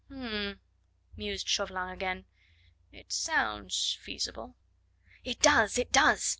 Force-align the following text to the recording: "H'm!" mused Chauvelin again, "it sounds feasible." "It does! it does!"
"H'm!" 0.09 0.59
mused 1.15 1.47
Chauvelin 1.47 1.89
again, 1.89 2.25
"it 2.91 3.13
sounds 3.13 3.99
feasible." 4.01 4.55
"It 5.23 5.39
does! 5.39 5.77
it 5.77 5.91
does!" 5.91 6.27